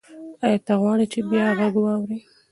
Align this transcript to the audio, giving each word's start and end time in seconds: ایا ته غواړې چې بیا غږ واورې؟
ایا 0.45 0.59
ته 0.65 0.73
غواړې 0.81 1.05
چې 1.13 1.19
بیا 1.29 1.47
غږ 1.59 1.73
واورې؟ 1.81 2.17